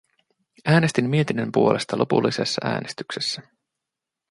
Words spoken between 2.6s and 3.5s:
äänestyksessä.